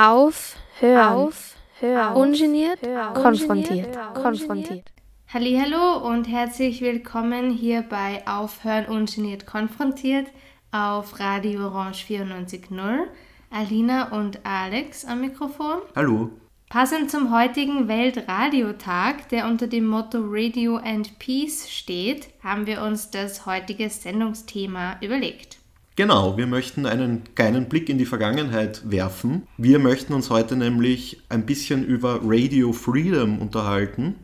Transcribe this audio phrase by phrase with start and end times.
[0.00, 4.92] Auf, hören, auf, hören, ungeniert, hören, konfrontiert, hören, konfrontiert.
[5.26, 10.28] Hallo und herzlich willkommen hier bei Aufhören ungeniert konfrontiert
[10.70, 13.08] auf Radio Orange 94.0.
[13.50, 15.78] Alina und Alex am Mikrofon.
[15.96, 16.30] Hallo.
[16.68, 23.10] Passend zum heutigen Weltradiotag, der unter dem Motto Radio and Peace steht, haben wir uns
[23.10, 25.57] das heutige Sendungsthema überlegt.
[25.98, 29.48] Genau, wir möchten einen kleinen Blick in die Vergangenheit werfen.
[29.56, 34.14] Wir möchten uns heute nämlich ein bisschen über Radio Freedom unterhalten.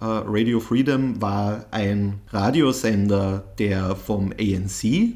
[0.00, 5.12] Uh, Radio Freedom war ein Radiosender, der vom ANC,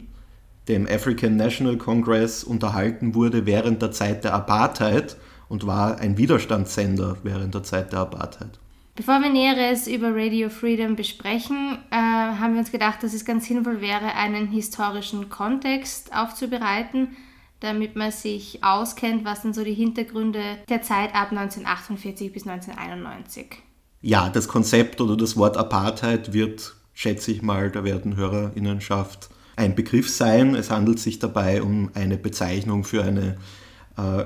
[0.69, 5.17] dem African National Congress, unterhalten wurde während der Zeit der Apartheid
[5.49, 8.59] und war ein Widerstandssender während der Zeit der Apartheid.
[8.97, 13.47] Bevor wir Näheres über Radio Freedom besprechen, äh, haben wir uns gedacht, dass es ganz
[13.47, 17.17] sinnvoll wäre, einen historischen Kontext aufzubereiten,
[17.59, 23.57] damit man sich auskennt, was sind so die Hintergründe der Zeit ab 1948 bis 1991.
[24.01, 29.75] Ja, das Konzept oder das Wort Apartheid wird, schätze ich mal, der werten Hörerinnenschaft ein
[29.75, 30.55] Begriff sein.
[30.55, 33.39] Es handelt sich dabei um eine Bezeichnung für eine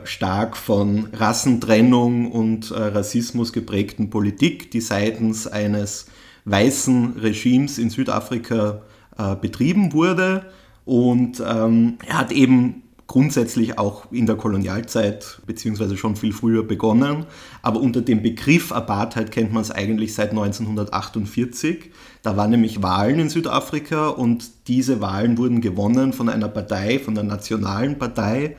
[0.05, 6.07] stark von Rassentrennung und äh, Rassismus geprägten Politik, die seitens eines
[6.47, 8.83] weißen Regimes in Südafrika
[9.19, 10.47] äh, betrieben wurde.
[10.85, 17.27] Und ähm, er hat eben grundsätzlich auch in der Kolonialzeit beziehungsweise schon viel früher begonnen.
[17.63, 21.91] Aber unter dem Begriff Apartheid kennt man es eigentlich seit 1948.
[22.23, 27.15] Da waren nämlich Wahlen in Südafrika und diese Wahlen wurden gewonnen von einer Partei, von
[27.15, 28.57] der Nationalen Partei,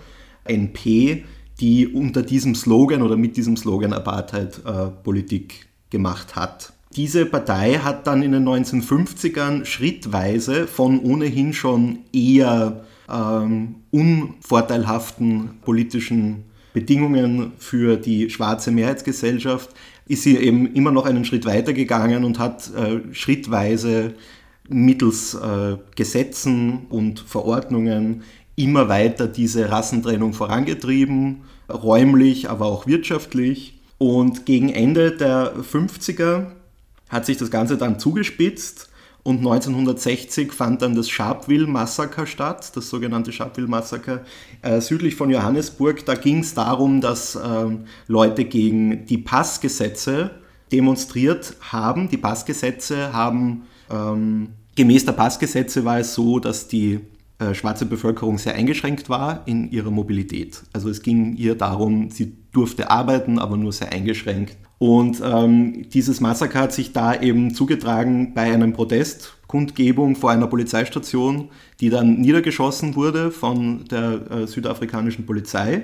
[0.49, 1.23] NP,
[1.59, 6.73] die unter diesem Slogan oder mit diesem Slogan Apartheid-Politik äh, gemacht hat.
[6.95, 16.45] Diese Partei hat dann in den 1950ern schrittweise von ohnehin schon eher ähm, unvorteilhaften politischen
[16.73, 19.69] Bedingungen für die schwarze Mehrheitsgesellschaft
[20.09, 24.15] ist sie eben immer noch einen Schritt weiter gegangen und hat äh, schrittweise
[24.67, 28.23] mittels äh, Gesetzen und Verordnungen
[28.59, 33.79] immer weiter diese Rassentrennung vorangetrieben, räumlich, aber auch wirtschaftlich.
[33.97, 36.47] Und gegen Ende der 50er
[37.09, 38.89] hat sich das Ganze dann zugespitzt
[39.23, 44.21] und 1960 fand dann das Sharpeville-Massaker statt, das sogenannte Sharpeville-Massaker
[44.61, 46.05] äh, südlich von Johannesburg.
[46.05, 47.65] Da ging es darum, dass äh,
[48.07, 50.31] Leute gegen die Passgesetze
[50.71, 52.09] demonstriert haben.
[52.09, 57.01] Die Passgesetze haben, ähm, gemäß der Passgesetze war es so, dass die
[57.39, 60.61] äh, schwarze Bevölkerung sehr eingeschränkt war in ihrer Mobilität.
[60.73, 64.57] Also es ging ihr darum, sie durfte arbeiten, aber nur sehr eingeschränkt.
[64.77, 71.49] Und ähm, dieses Massaker hat sich da eben zugetragen bei einem Protestkundgebung vor einer Polizeistation,
[71.79, 75.83] die dann niedergeschossen wurde von der äh, südafrikanischen Polizei.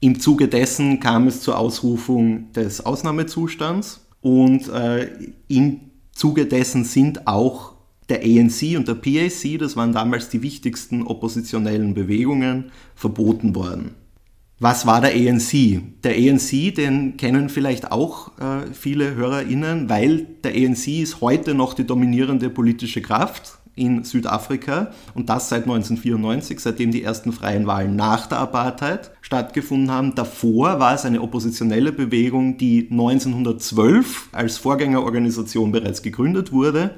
[0.00, 5.08] Im Zuge dessen kam es zur Ausrufung des Ausnahmezustands und äh,
[5.48, 5.80] im
[6.12, 7.75] Zuge dessen sind auch
[8.08, 13.94] der ANC und der PAC, das waren damals die wichtigsten oppositionellen Bewegungen, verboten worden.
[14.58, 15.82] Was war der ANC?
[16.02, 21.74] Der ANC, den kennen vielleicht auch äh, viele HörerInnen, weil der ANC ist heute noch
[21.74, 27.94] die dominierende politische Kraft in Südafrika und das seit 1994, seitdem die ersten freien Wahlen
[27.94, 30.14] nach der Apartheid stattgefunden haben.
[30.14, 36.94] Davor war es eine oppositionelle Bewegung, die 1912 als Vorgängerorganisation bereits gegründet wurde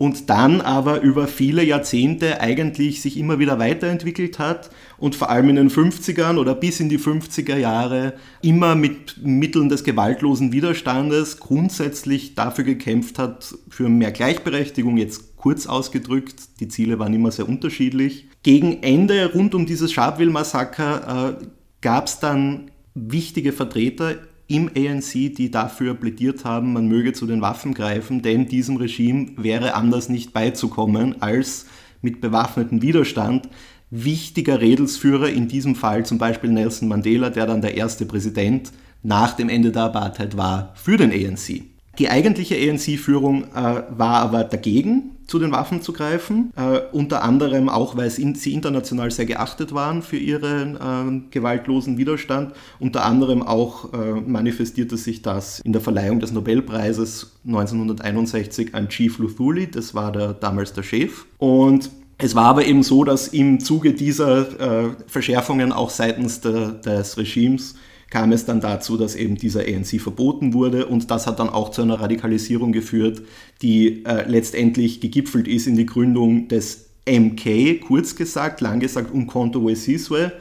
[0.00, 5.50] und dann aber über viele Jahrzehnte eigentlich sich immer wieder weiterentwickelt hat und vor allem
[5.50, 11.38] in den 50ern oder bis in die 50er Jahre immer mit Mitteln des gewaltlosen Widerstandes
[11.38, 17.46] grundsätzlich dafür gekämpft hat, für mehr Gleichberechtigung, jetzt kurz ausgedrückt, die Ziele waren immer sehr
[17.46, 18.26] unterschiedlich.
[18.42, 21.44] Gegen Ende rund um dieses Sharpeville-Massaker äh,
[21.82, 24.16] gab es dann wichtige Vertreter
[24.50, 29.28] im ANC, die dafür plädiert haben, man möge zu den Waffen greifen, denn diesem Regime
[29.36, 31.66] wäre anders nicht beizukommen als
[32.02, 33.48] mit bewaffnetem Widerstand.
[33.90, 38.72] Wichtiger Redelsführer in diesem Fall zum Beispiel Nelson Mandela, der dann der erste Präsident
[39.04, 41.62] nach dem Ende der Apartheid war für den ANC.
[41.98, 47.68] Die eigentliche ANC-Führung äh, war aber dagegen, zu den Waffen zu greifen, äh, unter anderem
[47.68, 52.52] auch, weil sie international sehr geachtet waren für ihren äh, gewaltlosen Widerstand.
[52.80, 59.18] Unter anderem auch äh, manifestierte sich das in der Verleihung des Nobelpreises 1961 an Chief
[59.18, 61.26] Luthuli, das war der, damals der Chef.
[61.38, 66.80] Und es war aber eben so, dass im Zuge dieser äh, Verschärfungen auch seitens de,
[66.80, 67.76] des Regimes
[68.10, 71.70] kam es dann dazu, dass eben dieser ANC verboten wurde und das hat dann auch
[71.70, 73.22] zu einer Radikalisierung geführt,
[73.62, 79.64] die äh, letztendlich gegipfelt ist in die Gründung des MK, kurz gesagt, lang gesagt Umkhonto
[79.64, 80.32] we Sizwe,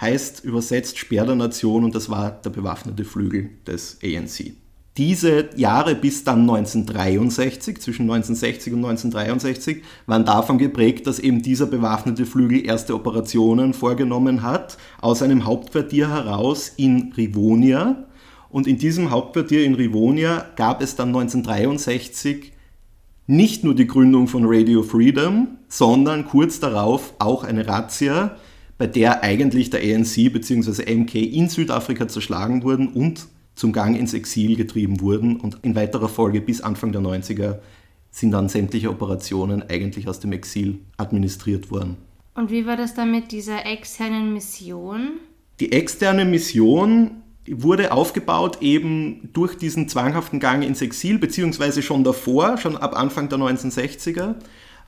[0.00, 4.52] heißt übersetzt Speer der Nation und das war der bewaffnete Flügel des ANC.
[4.96, 11.66] Diese Jahre bis dann 1963, zwischen 1960 und 1963, waren davon geprägt, dass eben dieser
[11.66, 18.06] bewaffnete Flügel erste Operationen vorgenommen hat, aus einem Hauptquartier heraus in Rivonia.
[18.48, 22.52] Und in diesem Hauptquartier in Rivonia gab es dann 1963
[23.26, 28.36] nicht nur die Gründung von Radio Freedom, sondern kurz darauf auch eine Razzia,
[28.78, 30.94] bei der eigentlich der ANC bzw.
[30.94, 36.08] MK in Südafrika zerschlagen wurden und zum Gang ins Exil getrieben wurden und in weiterer
[36.08, 37.58] Folge bis Anfang der 90er
[38.10, 41.96] sind dann sämtliche Operationen eigentlich aus dem Exil administriert worden.
[42.34, 45.18] Und wie war das dann mit dieser externen Mission?
[45.58, 52.58] Die externe Mission wurde aufgebaut eben durch diesen zwanghaften Gang ins Exil, beziehungsweise schon davor,
[52.58, 54.34] schon ab Anfang der 1960er,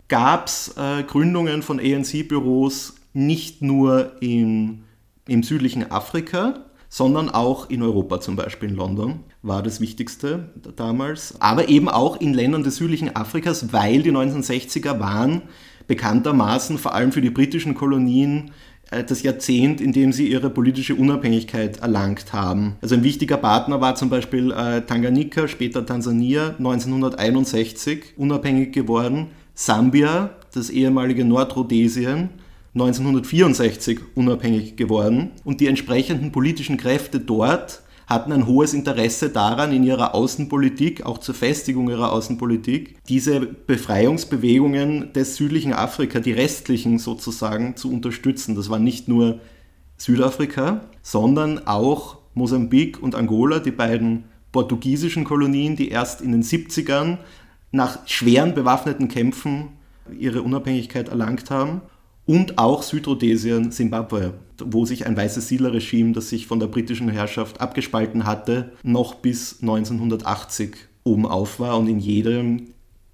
[0.08, 4.84] gab es äh, Gründungen von ANC-Büros nicht nur in,
[5.26, 11.40] im südlichen Afrika, sondern auch in Europa zum Beispiel in London war das Wichtigste damals,
[11.40, 15.42] aber eben auch in Ländern des südlichen Afrikas, weil die 1960er waren
[15.86, 18.52] bekanntermaßen vor allem für die britischen Kolonien
[18.90, 22.76] äh, das Jahrzehnt, in dem sie ihre politische Unabhängigkeit erlangt haben.
[22.80, 30.30] Also ein wichtiger Partner war zum Beispiel äh, Tanganyika, später Tansania, 1961 unabhängig geworden, Sambia,
[30.54, 32.30] das ehemalige Nordrhodesien,
[32.74, 39.84] 1964 unabhängig geworden und die entsprechenden politischen Kräfte dort hatten ein hohes Interesse daran, in
[39.84, 47.76] ihrer Außenpolitik, auch zur Festigung ihrer Außenpolitik, diese Befreiungsbewegungen des südlichen Afrika, die restlichen sozusagen,
[47.76, 48.54] zu unterstützen.
[48.54, 49.40] Das war nicht nur
[49.98, 57.18] Südafrika, sondern auch Mosambik und Angola, die beiden portugiesischen Kolonien, die erst in den 70ern
[57.72, 59.68] nach schweren bewaffneten Kämpfen
[60.18, 61.82] ihre Unabhängigkeit erlangt haben
[62.28, 67.62] und auch Südrhodesien, Simbabwe, wo sich ein weißes Siedlerregime, das sich von der britischen Herrschaft
[67.62, 72.66] abgespalten hatte, noch bis 1980 oben auf war und in jedem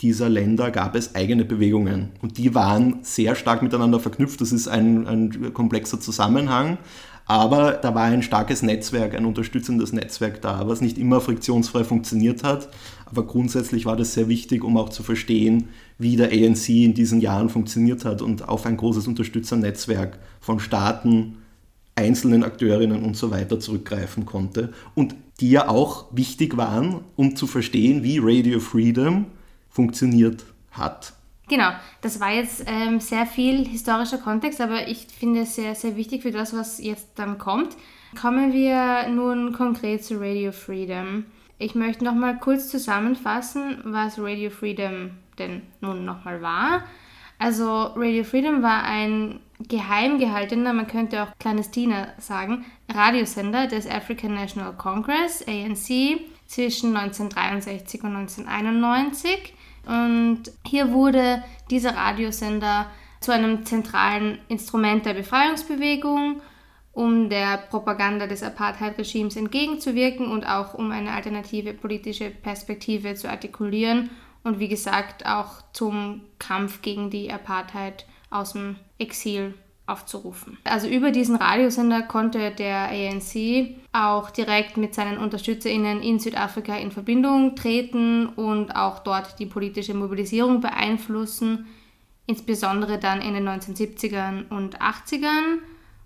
[0.03, 4.41] dieser Länder gab es eigene Bewegungen und die waren sehr stark miteinander verknüpft.
[4.41, 6.79] Das ist ein, ein komplexer Zusammenhang,
[7.25, 12.43] aber da war ein starkes Netzwerk, ein unterstützendes Netzwerk da, was nicht immer friktionsfrei funktioniert
[12.43, 12.69] hat.
[13.07, 15.69] Aber grundsätzlich war das sehr wichtig, um auch zu verstehen,
[15.99, 21.39] wie der ANC in diesen Jahren funktioniert hat und auf ein großes Unterstützernetzwerk von Staaten,
[21.97, 24.73] einzelnen Akteurinnen und so weiter zurückgreifen konnte.
[24.95, 29.27] Und die ja auch wichtig waren, um zu verstehen, wie Radio Freedom
[29.69, 31.13] funktioniert hat.
[31.49, 31.71] Genau,
[32.01, 36.23] das war jetzt ähm, sehr viel historischer Kontext, aber ich finde es sehr, sehr wichtig
[36.23, 37.77] für das, was jetzt dann kommt.
[38.21, 41.27] Kommen wir nun konkret zu Radio Freedom.
[41.59, 46.85] Ich möchte nochmal kurz zusammenfassen, was Radio Freedom denn nun nochmal war.
[47.39, 54.35] Also Radio Freedom war ein geheim gehaltener, man könnte auch clandestiner sagen, Radiosender des African
[54.35, 59.55] National Congress, ANC, zwischen 1963 und 1991
[59.87, 62.87] und hier wurde dieser Radiosender
[63.21, 66.41] zu einem zentralen Instrument der Befreiungsbewegung,
[66.93, 74.11] um der Propaganda des Apartheid-Regimes entgegenzuwirken und auch um eine alternative politische Perspektive zu artikulieren
[74.45, 79.55] und wie gesagt auch zum Kampf gegen die Apartheid aus dem Exil
[79.87, 80.57] aufzurufen.
[80.65, 86.91] Also über diesen Radiosender konnte der ANC auch direkt mit seinen UnterstützerInnen in Südafrika in
[86.91, 91.67] Verbindung treten und auch dort die politische Mobilisierung beeinflussen,
[92.27, 95.59] insbesondere dann in den 1970ern und 80ern.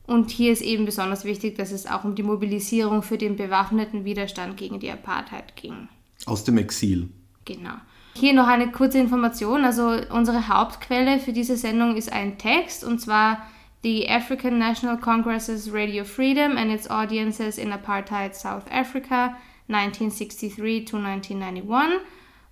[0.08, 4.04] Und hier ist eben besonders wichtig, dass es auch um die Mobilisierung für den bewaffneten
[4.04, 5.88] Widerstand gegen die Apartheid ging.
[6.24, 7.10] Aus dem Exil.
[7.44, 7.74] Genau.
[8.14, 9.64] Hier noch eine kurze Information.
[9.64, 13.46] Also unsere Hauptquelle für diese Sendung ist ein Text und zwar
[13.82, 19.36] the African National Congress's Radio Freedom and its Audiences in Apartheid South Africa
[19.68, 22.00] 1963 to 1991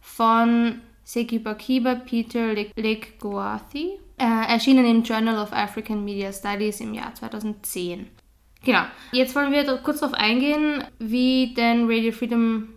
[0.01, 8.07] von Sekibakiba Peter Lekgoathi, äh, erschienen im Journal of African Media Studies im Jahr 2010.
[8.65, 8.83] Genau,
[9.13, 12.69] jetzt wollen wir kurz darauf eingehen, wie denn Radio Freedom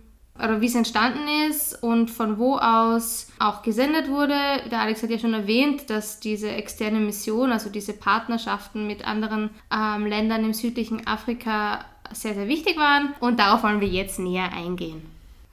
[0.42, 4.34] oder wie es entstanden ist und von wo aus auch gesendet wurde.
[4.70, 9.50] Der Alex hat ja schon erwähnt, dass diese externe Mission, also diese Partnerschaften mit anderen
[9.72, 14.52] ähm, Ländern im südlichen Afrika sehr, sehr wichtig waren und darauf wollen wir jetzt näher
[14.52, 15.02] eingehen.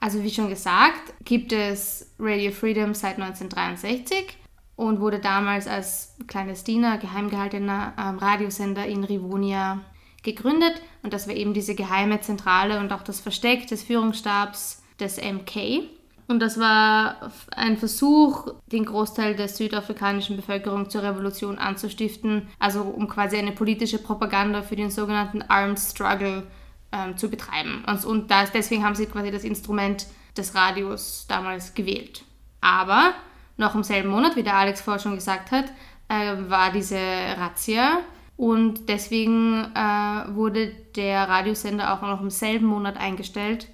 [0.00, 4.36] Also wie schon gesagt, gibt es Radio Freedom seit 1963
[4.76, 9.80] und wurde damals als clandestiner, geheim gehaltener ähm, Radiosender in Rivonia
[10.22, 15.18] gegründet und das war eben diese geheime Zentrale und auch das Versteck des Führungsstabs des
[15.18, 15.88] MK.
[16.28, 23.08] Und das war ein Versuch, den Großteil der südafrikanischen Bevölkerung zur Revolution anzustiften, also um
[23.08, 26.46] quasi eine politische Propaganda für den sogenannten Armed Struggle
[26.92, 27.82] ähm, zu betreiben.
[27.86, 32.24] Und, und das, deswegen haben sie quasi das Instrument des Radios damals gewählt.
[32.60, 33.14] Aber
[33.56, 35.66] noch im selben Monat, wie der Alex vorher schon gesagt hat,
[36.08, 38.00] äh, war diese Razzia
[38.36, 43.68] und deswegen äh, wurde der Radiosender auch noch im selben Monat eingestellt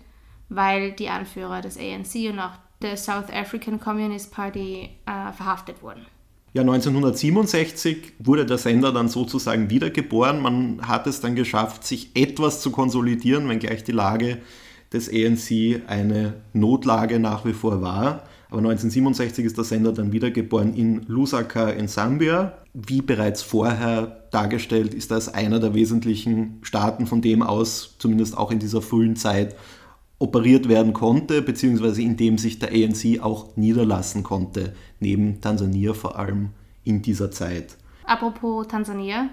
[0.55, 6.07] weil die Anführer des ANC und auch der South African Communist Party äh, verhaftet wurden.
[6.53, 10.41] Ja, 1967 wurde der Sender dann sozusagen wiedergeboren.
[10.41, 14.39] Man hat es dann geschafft, sich etwas zu konsolidieren, wenngleich die Lage
[14.93, 18.23] des ANC eine Notlage nach wie vor war.
[18.51, 22.59] Aber 1967 ist der Sender dann wiedergeboren in Lusaka in Sambia.
[22.73, 28.53] Wie bereits vorher dargestellt, ist das einer der wesentlichen Staaten, von dem aus, zumindest auch
[28.53, 29.57] in dieser frühen Zeit,
[30.25, 36.19] operiert werden konnte, beziehungsweise in dem sich der ANC auch niederlassen konnte, neben Tansania vor
[36.19, 36.51] allem
[36.83, 37.77] in dieser Zeit.
[38.07, 39.29] Apropos Tansania,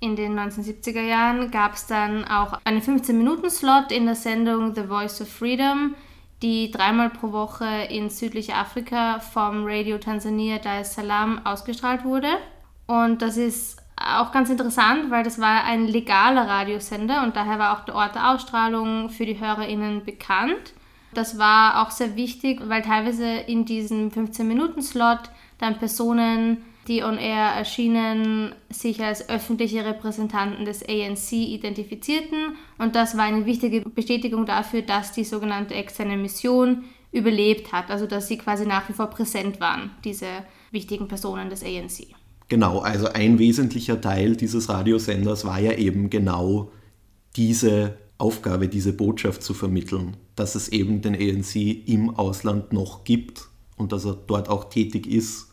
[0.00, 5.20] in den 1970er Jahren gab es dann auch einen 15-Minuten-Slot in der Sendung The Voice
[5.20, 5.94] of Freedom,
[6.42, 12.28] die dreimal pro Woche in südlicher Afrika vom Radio Tansania Dar es Salaam ausgestrahlt wurde.
[12.86, 17.76] Und das ist auch ganz interessant, weil das war ein legaler Radiosender und daher war
[17.78, 20.74] auch der Ort der Ausstrahlung für die HörerInnen bekannt.
[21.12, 27.46] Das war auch sehr wichtig, weil teilweise in diesem 15-Minuten-Slot dann Personen, die on air
[27.56, 32.56] erschienen, sich als öffentliche Repräsentanten des ANC identifizierten.
[32.78, 38.06] Und das war eine wichtige Bestätigung dafür, dass die sogenannte externe Mission überlebt hat, also
[38.06, 40.26] dass sie quasi nach wie vor präsent waren, diese
[40.70, 42.19] wichtigen Personen des ANC.
[42.50, 46.72] Genau, also ein wesentlicher Teil dieses Radiosenders war ja eben genau
[47.36, 51.54] diese Aufgabe, diese Botschaft zu vermitteln, dass es eben den ANC
[51.86, 55.52] im Ausland noch gibt und dass er dort auch tätig ist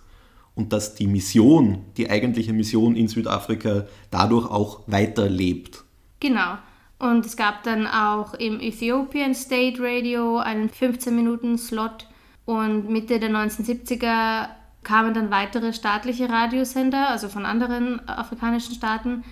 [0.56, 5.84] und dass die Mission, die eigentliche Mission in Südafrika dadurch auch weiterlebt.
[6.20, 6.58] Genau.
[6.98, 12.08] Und es gab dann auch im Ethiopian State Radio einen 15-Minuten-Slot
[12.46, 14.48] und Mitte der 1970er
[14.88, 19.26] kamen dann weitere staatliche Radiosender, also von anderen afrikanischen Staaten,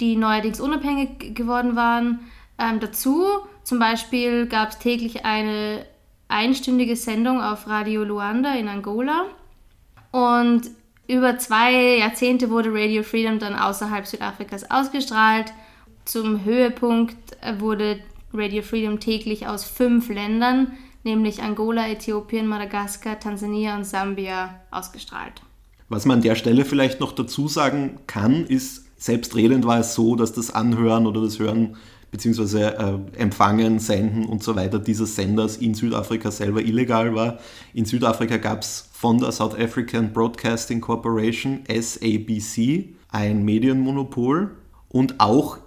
[0.00, 2.20] die neuerdings unabhängig geworden waren,
[2.58, 3.26] ähm, dazu.
[3.62, 5.84] Zum Beispiel gab es täglich eine
[6.28, 9.26] einstündige Sendung auf Radio Luanda in Angola.
[10.12, 10.62] Und
[11.08, 15.52] über zwei Jahrzehnte wurde Radio Freedom dann außerhalb Südafrikas ausgestrahlt.
[16.06, 18.00] Zum Höhepunkt wurde
[18.32, 20.72] Radio Freedom täglich aus fünf Ländern
[21.04, 25.42] nämlich Angola, Äthiopien, Madagaskar, Tansania und Sambia, ausgestrahlt.
[25.88, 30.16] Was man an der Stelle vielleicht noch dazu sagen kann, ist, selbstredend war es so,
[30.16, 31.76] dass das Anhören oder das Hören
[32.12, 32.62] bzw.
[32.62, 37.38] Äh, Empfangen, Senden und so weiter dieses Senders in Südafrika selber illegal war.
[37.74, 44.56] In Südafrika gab es von der South African Broadcasting Corporation, SABC, ein Medienmonopol
[44.88, 45.58] und auch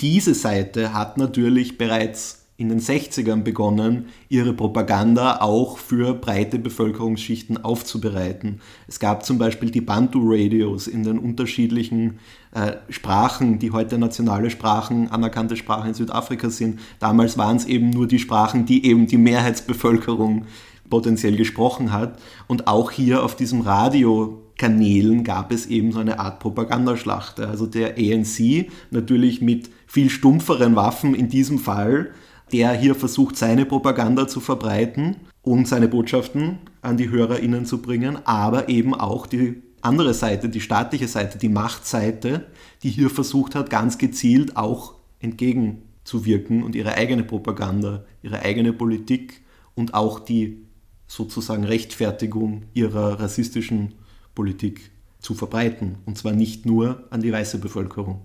[0.00, 7.62] diese Seite hat natürlich bereits in den 60ern begonnen, ihre Propaganda auch für breite Bevölkerungsschichten
[7.62, 8.60] aufzubereiten.
[8.88, 12.18] Es gab zum Beispiel die Bantu-Radios in den unterschiedlichen
[12.52, 16.80] äh, Sprachen, die heute nationale Sprachen, anerkannte Sprachen in Südafrika sind.
[16.98, 20.46] Damals waren es eben nur die Sprachen, die eben die Mehrheitsbevölkerung
[20.88, 22.18] potenziell gesprochen hat.
[22.46, 27.40] Und auch hier auf diesem Radiokanälen gab es eben so eine Art Propagandaschlacht.
[27.40, 32.12] Also der ANC natürlich mit viel stumpferen Waffen in diesem Fall
[32.52, 38.18] der hier versucht, seine Propaganda zu verbreiten und seine Botschaften an die HörerInnen zu bringen,
[38.24, 42.46] aber eben auch die andere Seite, die staatliche Seite, die Machtseite,
[42.82, 49.42] die hier versucht hat, ganz gezielt auch entgegenzuwirken und ihre eigene Propaganda, ihre eigene Politik
[49.74, 50.66] und auch die
[51.06, 53.94] sozusagen Rechtfertigung ihrer rassistischen
[54.34, 55.98] Politik zu verbreiten.
[56.04, 58.22] Und zwar nicht nur an die weiße Bevölkerung.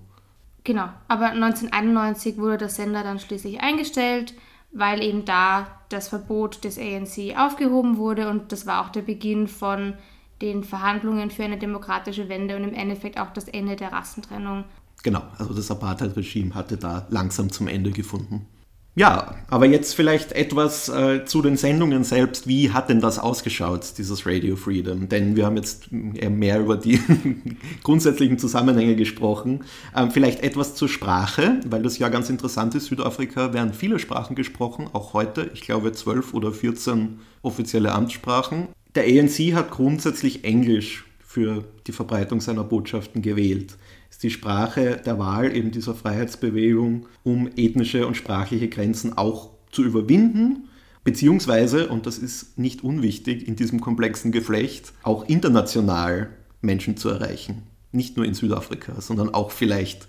[0.63, 4.33] Genau, aber 1991 wurde der Sender dann schließlich eingestellt,
[4.71, 9.47] weil eben da das Verbot des ANC aufgehoben wurde und das war auch der Beginn
[9.47, 9.95] von
[10.41, 14.63] den Verhandlungen für eine demokratische Wende und im Endeffekt auch das Ende der Rassentrennung.
[15.03, 18.45] Genau, also das Apartheid-Regime hatte da langsam zum Ende gefunden.
[18.93, 22.45] Ja, aber jetzt vielleicht etwas äh, zu den Sendungen selbst.
[22.45, 25.07] Wie hat denn das ausgeschaut, dieses Radio Freedom?
[25.07, 26.99] Denn wir haben jetzt mehr über die
[27.83, 29.63] grundsätzlichen Zusammenhänge gesprochen.
[29.95, 32.87] Ähm, vielleicht etwas zur Sprache, weil das ja ganz interessant ist.
[32.87, 35.49] Südafrika werden viele Sprachen gesprochen, auch heute.
[35.53, 38.67] Ich glaube zwölf oder 14 offizielle Amtssprachen.
[38.95, 43.77] Der ANC hat grundsätzlich Englisch für die Verbreitung seiner Botschaften gewählt
[44.11, 49.83] ist die Sprache der Wahl eben dieser Freiheitsbewegung, um ethnische und sprachliche Grenzen auch zu
[49.83, 50.67] überwinden
[51.03, 56.29] beziehungsweise, und das ist nicht unwichtig in diesem komplexen Geflecht, auch international
[56.61, 57.63] Menschen zu erreichen.
[57.91, 60.07] Nicht nur in Südafrika, sondern auch vielleicht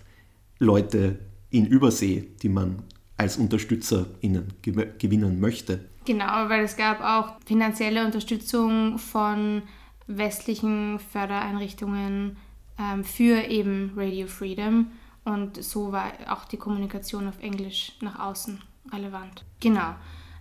[0.58, 1.18] Leute
[1.50, 2.82] in Übersee, die man
[3.16, 5.84] als UnterstützerInnen gewinnen möchte.
[6.04, 9.62] Genau, weil es gab auch finanzielle Unterstützung von
[10.06, 12.36] westlichen Fördereinrichtungen
[12.82, 14.90] ähm, für eben Radio Freedom
[15.24, 18.60] und so war auch die Kommunikation auf Englisch nach außen
[18.92, 19.44] relevant.
[19.60, 19.94] Genau.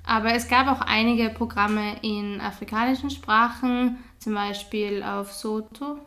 [0.04, 6.00] Aber es gab auch einige Programme in afrikanischen Sprachen, zum Beispiel auf Soto,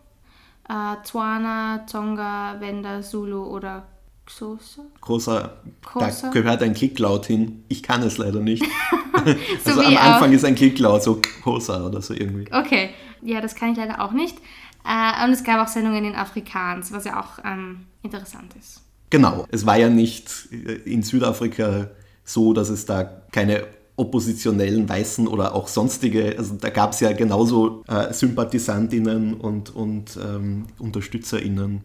[0.69, 3.87] äh, Tswana, Tonga, Wenda, Zulu oder
[4.27, 4.83] Xhosa.
[5.01, 5.59] Großer,
[5.95, 7.65] da gehört ein Kicklaut hin.
[7.69, 8.65] Ich kann es leider nicht.
[9.65, 12.53] so also am Anfang ist ein Kicklaut, so Kosa oder so irgendwie.
[12.53, 12.91] Okay,
[13.23, 14.39] ja, das kann ich leider auch nicht.
[14.85, 18.83] Äh, und es gab auch Sendungen in Afrikaans, was ja auch ähm, interessant ist.
[19.11, 20.49] Genau, es war ja nicht
[20.85, 21.91] in Südafrika
[22.25, 27.13] so, dass es da keine oppositionellen Weißen oder auch sonstige, also da gab es ja
[27.13, 31.83] genauso äh, Sympathisantinnen und, und ähm, UnterstützerInnen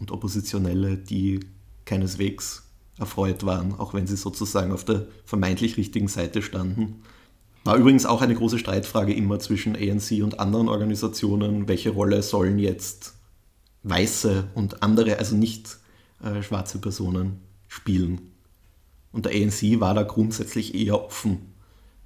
[0.00, 1.40] und Oppositionelle, die
[1.84, 2.62] keineswegs
[2.98, 7.02] erfreut waren, auch wenn sie sozusagen auf der vermeintlich richtigen Seite standen.
[7.64, 12.58] War übrigens auch eine große Streitfrage immer zwischen ANC und anderen Organisationen, welche Rolle sollen
[12.58, 13.14] jetzt
[13.82, 15.78] weiße und andere, also nicht
[16.22, 18.32] äh, schwarze Personen spielen.
[19.12, 21.54] Und der ANC war da grundsätzlich eher offen,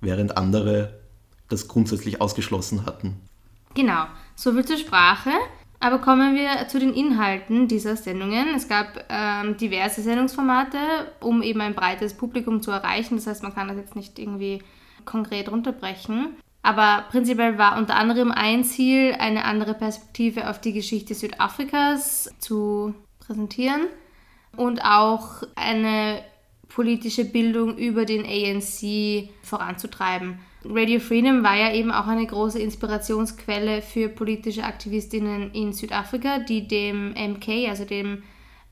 [0.00, 1.00] während andere
[1.49, 3.21] das grundsätzlich ausgeschlossen hatten.
[3.75, 5.30] Genau, soviel zur Sprache.
[5.80, 8.54] Aber kommen wir zu den Inhalten dieser Sendungen.
[8.54, 10.78] Es gab ähm, diverse Sendungsformate,
[11.18, 13.16] um eben ein breites Publikum zu erreichen.
[13.16, 14.62] Das heißt, man kann das jetzt nicht irgendwie
[15.04, 16.37] konkret runterbrechen.
[16.62, 22.94] Aber prinzipiell war unter anderem ein Ziel, eine andere Perspektive auf die Geschichte Südafrikas zu
[23.18, 23.88] präsentieren
[24.56, 26.23] und auch eine
[26.68, 30.38] politische Bildung über den ANC voranzutreiben.
[30.64, 36.68] Radio Freedom war ja eben auch eine große Inspirationsquelle für politische Aktivistinnen in Südafrika, die
[36.68, 38.23] dem MK, also dem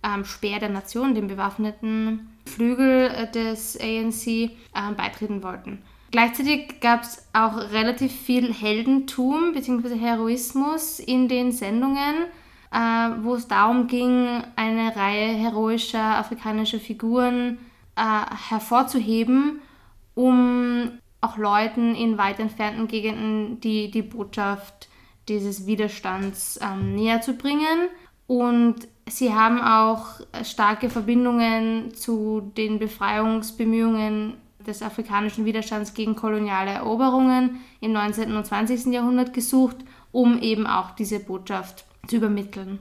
[0.02, 4.50] ähm, Speer der Nation, dem bewaffneten Flügel äh, des ANC, äh,
[4.96, 5.82] beitreten wollten.
[6.10, 9.96] Gleichzeitig gab es auch relativ viel Heldentum bzw.
[9.96, 12.24] Heroismus in den Sendungen,
[12.72, 12.78] äh,
[13.22, 17.58] wo es darum ging, eine Reihe heroischer afrikanischer Figuren
[17.94, 18.02] äh,
[18.48, 19.60] hervorzuheben,
[20.14, 24.88] um auch Leuten in weit entfernten Gegenden die, die Botschaft
[25.28, 27.88] dieses Widerstands ähm, näher zu bringen.
[28.26, 34.34] Und sie haben auch starke Verbindungen zu den Befreiungsbemühungen
[34.70, 38.34] des afrikanischen Widerstands gegen koloniale Eroberungen im 19.
[38.34, 38.86] und 20.
[38.86, 39.76] Jahrhundert gesucht,
[40.12, 42.78] um eben auch diese Botschaft zu übermitteln.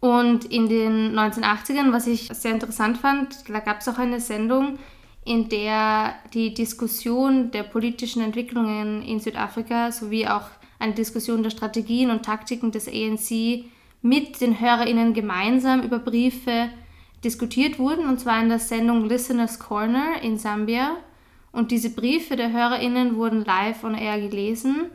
[0.00, 4.78] Und in den 1980ern, was ich sehr interessant fand, da gab es auch eine Sendung,
[5.24, 12.10] in der die Diskussion der politischen Entwicklungen in Südafrika sowie auch eine Diskussion der Strategien
[12.10, 13.64] und Taktiken des ANC
[14.02, 16.68] mit den HörerInnen gemeinsam über Briefe
[17.24, 20.96] diskutiert wurden, und zwar in der Sendung Listeners Corner in Sambia.
[21.54, 24.90] Und diese Briefe der HörerInnen wurden live on air gelesen.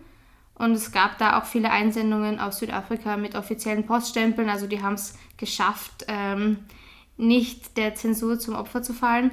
[0.55, 4.49] Und es gab da auch viele Einsendungen aus Südafrika mit offiziellen Poststempeln.
[4.49, 6.57] Also die haben es geschafft, ähm,
[7.15, 9.31] nicht der Zensur zum Opfer zu fallen.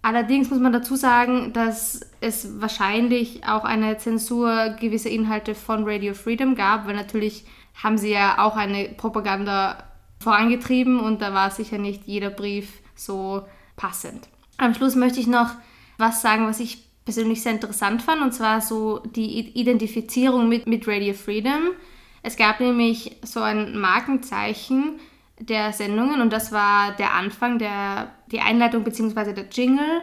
[0.00, 6.14] Allerdings muss man dazu sagen, dass es wahrscheinlich auch eine Zensur gewisser Inhalte von Radio
[6.14, 7.44] Freedom gab, weil natürlich
[7.82, 9.82] haben sie ja auch eine Propaganda
[10.20, 13.42] vorangetrieben und da war sicher nicht jeder Brief so
[13.74, 14.28] passend.
[14.58, 15.50] Am Schluss möchte ich noch
[16.02, 20.86] was sagen, was ich persönlich sehr interessant fand, und zwar so die Identifizierung mit, mit
[20.86, 21.70] Radio Freedom.
[22.22, 25.00] Es gab nämlich so ein Markenzeichen
[25.38, 29.32] der Sendungen und das war der Anfang, der, die Einleitung bzw.
[29.32, 30.02] der Jingle.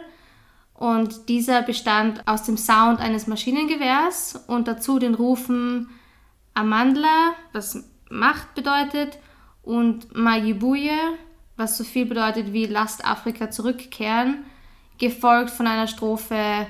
[0.74, 5.90] Und dieser bestand aus dem Sound eines Maschinengewehrs und dazu den Rufen
[6.54, 9.18] Amandla, was Macht bedeutet,
[9.62, 10.96] und Mayibuye,
[11.56, 14.44] was so viel bedeutet wie Lasst Afrika zurückkehren
[15.00, 16.68] gefolgt von einer Strophe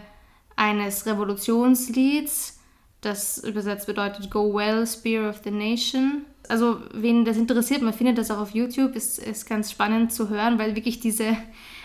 [0.56, 2.58] eines Revolutionslieds,
[3.02, 6.24] das übersetzt bedeutet Go Well, Spear of the Nation.
[6.48, 10.28] Also, wen das interessiert, man findet das auch auf YouTube, ist, ist ganz spannend zu
[10.28, 11.36] hören, weil wirklich diese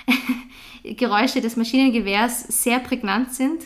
[0.84, 3.64] Geräusche des Maschinengewehrs sehr prägnant sind.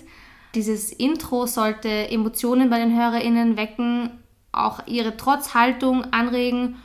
[0.55, 4.11] Dieses Intro sollte Emotionen bei den HörerInnen wecken,
[4.51, 6.77] auch ihre Trotzhaltung anregen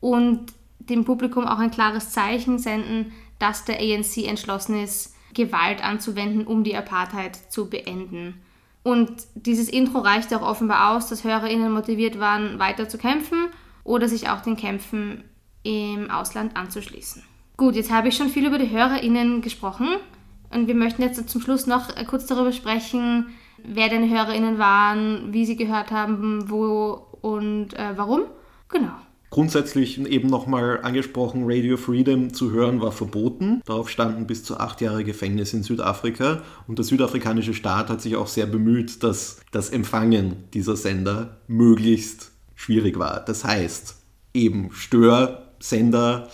[0.00, 6.46] und dem Publikum auch ein klares Zeichen senden, dass der ANC entschlossen ist, Gewalt anzuwenden,
[6.46, 8.40] um die Apartheid zu beenden.
[8.82, 13.48] Und dieses Intro reichte auch offenbar aus, dass HörerInnen motiviert waren, weiter zu kämpfen
[13.84, 15.24] oder sich auch den Kämpfen
[15.62, 17.22] im Ausland anzuschließen.
[17.56, 19.88] Gut, jetzt habe ich schon viel über die HörerInnen gesprochen.
[20.48, 23.26] Und wir möchten jetzt zum Schluss noch kurz darüber sprechen,
[23.62, 28.22] wer deine HörerInnen waren, wie sie gehört haben, wo und äh, warum.
[28.68, 28.94] Genau.
[29.30, 33.62] Grundsätzlich eben nochmal angesprochen, Radio Freedom zu hören war verboten.
[33.64, 36.42] Darauf standen bis zu acht Jahre Gefängnis in Südafrika.
[36.66, 42.32] Und der südafrikanische Staat hat sich auch sehr bemüht, dass das Empfangen dieser Sender möglichst
[42.56, 43.20] schwierig war.
[43.24, 43.96] Das heißt,
[44.34, 46.28] eben Störsender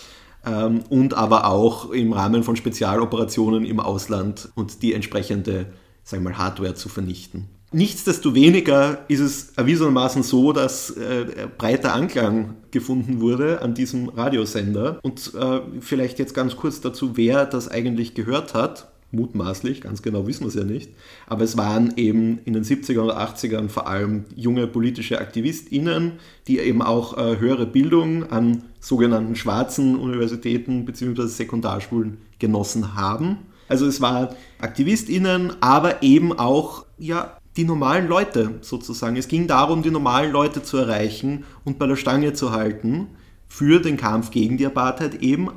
[0.47, 5.67] ähm, und aber auch im Rahmen von Spezialoperationen im Ausland und die entsprechende
[6.07, 7.49] sagen wir mal, Hardware zu vernichten.
[7.73, 15.01] Nichtsdestoweniger ist es erwiesenermaßen so, dass äh, breiter Anklang gefunden wurde an diesem Radiosender.
[15.03, 18.93] Und äh, vielleicht jetzt ganz kurz dazu, wer das eigentlich gehört hat.
[19.13, 20.91] Mutmaßlich, ganz genau wissen wir es ja nicht.
[21.27, 26.13] Aber es waren eben in den 70er und 80ern vor allem junge politische AktivistInnen,
[26.49, 31.27] die eben auch äh, höhere Bildung an sogenannten schwarzen Universitäten bzw.
[31.27, 33.39] Sekundarschulen genossen haben.
[33.69, 39.17] Also es waren AktivistInnen, aber eben auch ja, die normalen Leute sozusagen.
[39.17, 43.09] Es ging darum, die normalen Leute zu erreichen und bei der Stange zu halten
[43.49, 45.51] für den Kampf gegen die Apartheid eben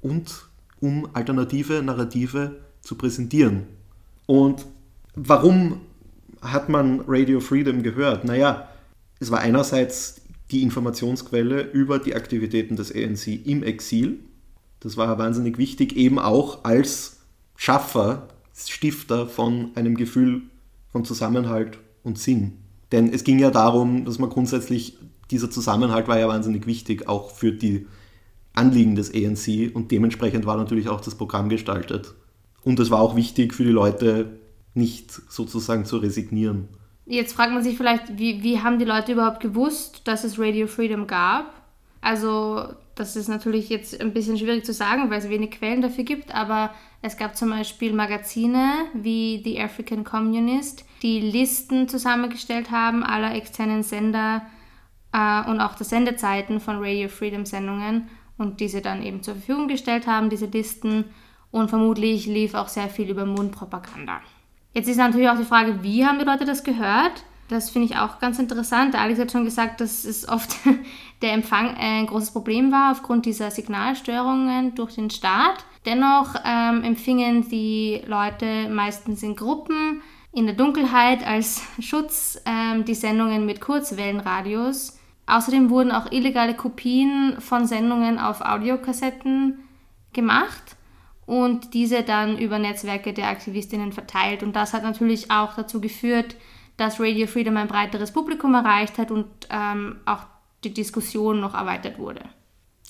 [0.00, 0.48] und
[0.80, 3.66] um alternative Narrative zu präsentieren.
[4.26, 4.66] Und
[5.14, 5.80] warum
[6.40, 8.24] hat man Radio Freedom gehört?
[8.24, 8.68] Naja,
[9.18, 14.20] es war einerseits die Informationsquelle über die Aktivitäten des ANC im Exil.
[14.80, 17.18] Das war wahnsinnig wichtig, eben auch als
[17.56, 20.42] Schaffer, Stifter von einem Gefühl
[20.92, 22.58] von Zusammenhalt und Sinn.
[22.92, 24.98] Denn es ging ja darum, dass man grundsätzlich,
[25.30, 27.86] dieser Zusammenhalt war ja wahnsinnig wichtig, auch für die
[28.52, 32.14] Anliegen des ANC und dementsprechend war natürlich auch das Programm gestaltet.
[32.62, 34.40] Und es war auch wichtig für die Leute,
[34.74, 36.68] nicht sozusagen zu resignieren.
[37.06, 40.66] Jetzt fragt man sich vielleicht, wie, wie haben die Leute überhaupt gewusst, dass es Radio
[40.66, 41.59] Freedom gab?
[42.00, 46.04] Also das ist natürlich jetzt ein bisschen schwierig zu sagen, weil es wenig Quellen dafür
[46.04, 46.70] gibt, aber
[47.02, 53.82] es gab zum Beispiel Magazine wie The African Communist, die Listen zusammengestellt haben aller externen
[53.82, 54.42] Sender
[55.12, 58.08] äh, und auch der Sendezeiten von Radio Freedom Sendungen
[58.40, 61.04] und diese dann eben zur Verfügung gestellt haben, diese Listen.
[61.50, 64.20] Und vermutlich lief auch sehr viel über Mundpropaganda.
[64.72, 67.24] Jetzt ist natürlich auch die Frage, wie haben die Leute das gehört?
[67.50, 68.94] Das finde ich auch ganz interessant.
[68.94, 70.54] Alex hat schon gesagt, dass es oft
[71.22, 75.64] der Empfang ein großes Problem war aufgrund dieser Signalstörungen durch den Staat.
[75.84, 80.00] Dennoch ähm, empfingen die Leute meistens in Gruppen
[80.32, 85.00] in der Dunkelheit als Schutz ähm, die Sendungen mit Kurzwellenradios.
[85.26, 89.58] Außerdem wurden auch illegale Kopien von Sendungen auf Audiokassetten
[90.12, 90.76] gemacht
[91.26, 94.44] und diese dann über Netzwerke der Aktivistinnen verteilt.
[94.44, 96.36] Und das hat natürlich auch dazu geführt,
[96.80, 100.24] dass Radio Freedom ein breiteres Publikum erreicht hat und ähm, auch
[100.64, 102.22] die Diskussion noch erweitert wurde.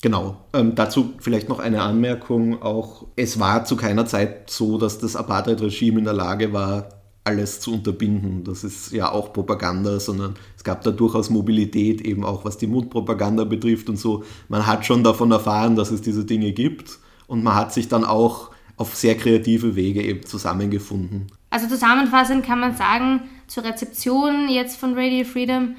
[0.00, 0.36] Genau.
[0.54, 2.62] Ähm, dazu vielleicht noch eine Anmerkung.
[2.62, 6.88] Auch es war zu keiner Zeit so, dass das Apartheid-Regime in der Lage war,
[7.24, 8.44] alles zu unterbinden.
[8.44, 12.66] Das ist ja auch Propaganda, sondern es gab da durchaus Mobilität, eben auch was die
[12.66, 14.24] Mundpropaganda betrifft und so.
[14.48, 18.04] Man hat schon davon erfahren, dass es diese Dinge gibt und man hat sich dann
[18.04, 21.26] auch auf sehr kreative Wege eben zusammengefunden.
[21.50, 25.76] Also zusammenfassend kann man sagen, zur Rezeption jetzt von Radio Freedom,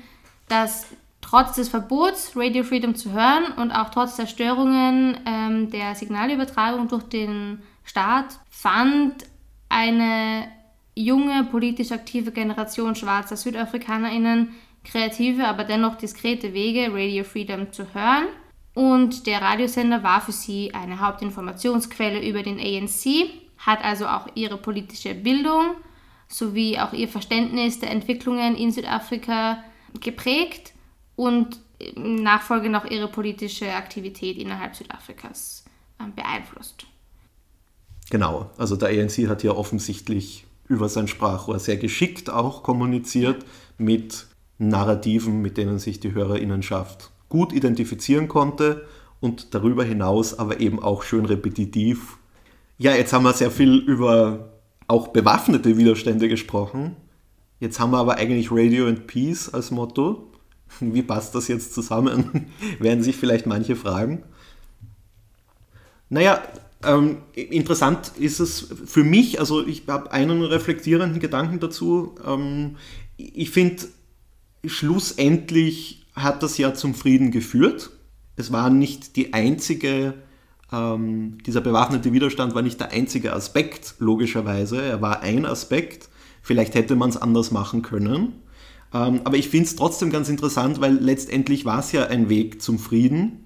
[0.49, 0.87] dass
[1.21, 6.89] trotz des Verbots, Radio Freedom zu hören und auch trotz der Störungen ähm, der Signalübertragung
[6.89, 9.23] durch den Staat, fand
[9.69, 10.49] eine
[10.95, 14.53] junge, politisch aktive Generation schwarzer SüdafrikanerInnen
[14.83, 18.25] kreative, aber dennoch diskrete Wege, Radio Freedom zu hören.
[18.73, 23.29] Und der Radiosender war für sie eine Hauptinformationsquelle über den ANC,
[23.59, 25.75] hat also auch ihre politische Bildung
[26.31, 29.63] sowie auch ihr Verständnis der Entwicklungen in Südafrika
[29.99, 30.73] geprägt
[31.15, 35.65] und im Nachfolge noch ihre politische Aktivität innerhalb Südafrikas
[35.99, 36.85] ähm, beeinflusst.
[38.09, 43.45] Genau, also der ANC hat ja offensichtlich über sein Sprachrohr sehr geschickt auch kommuniziert
[43.77, 48.85] mit Narrativen, mit denen sich die Hörerinnenschaft gut identifizieren konnte
[49.19, 52.17] und darüber hinaus aber eben auch schön repetitiv.
[52.77, 54.50] Ja, jetzt haben wir sehr viel über
[54.91, 56.95] auch bewaffnete Widerstände gesprochen.
[57.59, 60.31] Jetzt haben wir aber eigentlich Radio and Peace als Motto.
[60.79, 62.47] Wie passt das jetzt zusammen?
[62.79, 64.23] Werden sich vielleicht manche fragen.
[66.09, 66.43] Naja,
[66.83, 72.15] ähm, interessant ist es für mich, also ich habe einen reflektierenden Gedanken dazu.
[72.25, 72.75] Ähm,
[73.17, 73.83] ich finde,
[74.65, 77.91] schlussendlich hat das ja zum Frieden geführt.
[78.35, 80.15] Es war nicht die einzige,
[80.71, 84.81] ähm, dieser bewaffnete Widerstand war nicht der einzige Aspekt, logischerweise.
[84.81, 86.09] Er war ein Aspekt.
[86.41, 88.33] Vielleicht hätte man es anders machen können.
[88.93, 92.61] Ähm, aber ich finde es trotzdem ganz interessant, weil letztendlich war es ja ein Weg
[92.61, 93.45] zum Frieden.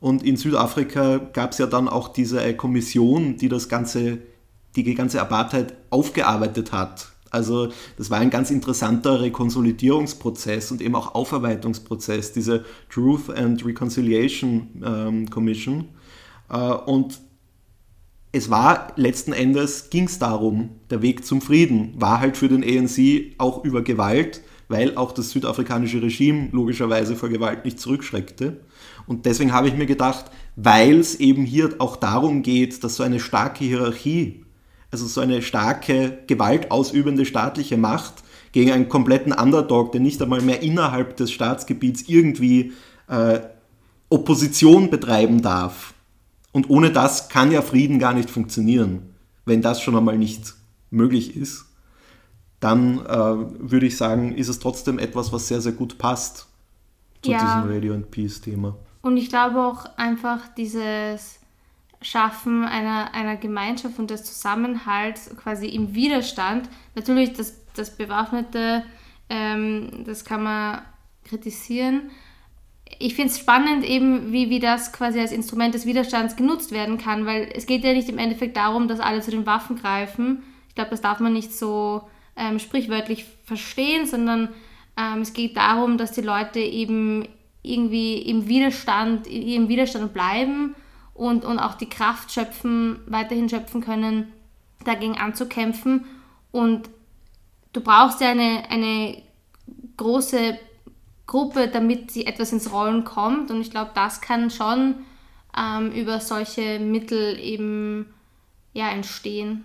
[0.00, 4.18] Und in Südafrika gab es ja dann auch diese Kommission, die das Ganze
[4.76, 7.08] die ganze Apartheid aufgearbeitet hat.
[7.30, 14.82] Also das war ein ganz interessanter Rekonsolidierungsprozess und eben auch Aufarbeitungsprozess, diese Truth and Reconciliation
[14.84, 15.88] ähm, Commission.
[16.52, 17.18] Äh, und
[18.30, 22.62] es war letzten Endes, ging es darum, der Weg zum Frieden war halt für den
[22.64, 28.60] ANC auch über Gewalt, weil auch das südafrikanische Regime logischerweise vor Gewalt nicht zurückschreckte.
[29.06, 33.02] Und deswegen habe ich mir gedacht, weil es eben hier auch darum geht, dass so
[33.02, 34.44] eine starke Hierarchie,
[34.90, 40.62] also so eine starke gewaltausübende staatliche Macht gegen einen kompletten Underdog, der nicht einmal mehr
[40.62, 42.72] innerhalb des Staatsgebiets irgendwie
[43.08, 43.40] äh,
[44.08, 45.91] Opposition betreiben darf,
[46.52, 49.14] und ohne das kann ja Frieden gar nicht funktionieren.
[49.44, 50.54] Wenn das schon einmal nicht
[50.90, 51.66] möglich ist,
[52.60, 56.46] dann äh, würde ich sagen, ist es trotzdem etwas, was sehr, sehr gut passt
[57.22, 57.38] zu ja.
[57.38, 58.76] diesem Radio and Peace Thema.
[59.00, 61.40] Und ich glaube auch einfach dieses
[62.00, 66.68] Schaffen einer, einer Gemeinschaft und des Zusammenhalts quasi im Widerstand.
[66.94, 68.84] Natürlich, das, das Bewaffnete,
[69.28, 70.82] ähm, das kann man
[71.24, 72.10] kritisieren,
[72.98, 76.98] ich finde es spannend eben, wie, wie das quasi als Instrument des Widerstands genutzt werden
[76.98, 80.42] kann, weil es geht ja nicht im Endeffekt darum, dass alle zu den Waffen greifen.
[80.68, 82.02] Ich glaube, das darf man nicht so
[82.36, 84.48] ähm, sprichwörtlich verstehen, sondern
[84.96, 87.26] ähm, es geht darum, dass die Leute eben
[87.62, 90.74] irgendwie im Widerstand, im Widerstand bleiben
[91.14, 94.32] und, und auch die Kraft schöpfen, weiterhin schöpfen können,
[94.84, 96.06] dagegen anzukämpfen.
[96.50, 96.90] Und
[97.72, 99.22] du brauchst ja eine, eine
[99.96, 100.58] große
[101.26, 103.50] Gruppe, damit sie etwas ins Rollen kommt.
[103.50, 104.96] Und ich glaube, das kann schon
[105.56, 108.06] ähm, über solche Mittel eben
[108.72, 109.64] ja, entstehen.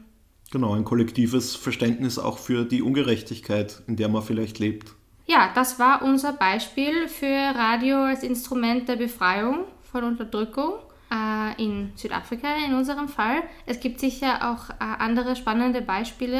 [0.52, 4.94] Genau, ein kollektives Verständnis auch für die Ungerechtigkeit, in der man vielleicht lebt.
[5.26, 10.76] Ja, das war unser Beispiel für Radio als Instrument der Befreiung von Unterdrückung
[11.12, 13.44] äh, in Südafrika in unserem Fall.
[13.66, 16.38] Es gibt sicher auch äh, andere spannende Beispiele.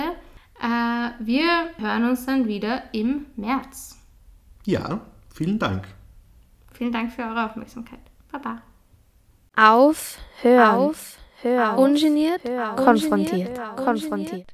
[0.62, 3.97] Äh, wir hören uns dann wieder im März.
[4.68, 5.00] Ja,
[5.38, 5.88] Vielen Dank.
[6.74, 8.00] Vielen Dank für eure Aufmerksamkeit.
[8.32, 8.64] Baba.
[9.56, 12.42] Auf, hör auf, hör, ungeniert,
[12.76, 14.52] konfrontiert, konfrontiert.